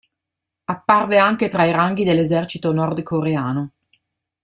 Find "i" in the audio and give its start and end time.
1.65-1.71